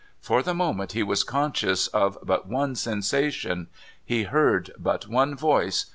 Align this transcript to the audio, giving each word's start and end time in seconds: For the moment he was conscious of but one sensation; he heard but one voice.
For 0.19 0.41
the 0.41 0.55
moment 0.55 0.93
he 0.93 1.03
was 1.03 1.23
conscious 1.23 1.85
of 1.89 2.17
but 2.23 2.47
one 2.47 2.73
sensation; 2.73 3.67
he 4.03 4.23
heard 4.23 4.71
but 4.79 5.07
one 5.07 5.35
voice. 5.35 5.85